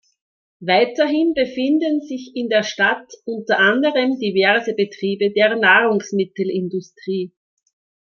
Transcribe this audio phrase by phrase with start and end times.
[0.61, 7.33] Weiterhin befinden sich in der Stadt unter anderem diverse Betriebe der Nahrungsmittelindustrie.